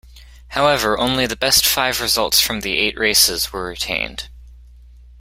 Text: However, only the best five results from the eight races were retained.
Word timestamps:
However, 0.47 0.97
only 0.97 1.27
the 1.27 1.35
best 1.35 1.63
five 1.63 2.01
results 2.01 2.41
from 2.41 2.61
the 2.61 2.75
eight 2.79 2.97
races 2.97 3.53
were 3.53 3.67
retained. 3.67 4.29